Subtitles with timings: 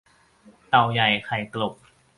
[0.69, 1.73] เต่าใหญ่ไข่กลบ